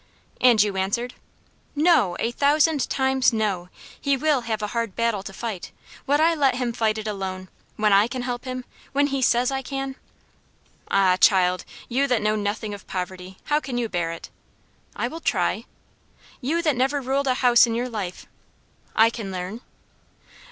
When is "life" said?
17.87-18.25